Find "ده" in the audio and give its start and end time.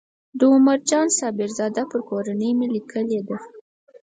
3.27-3.37